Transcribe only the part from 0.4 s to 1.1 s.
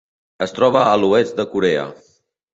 Es troba a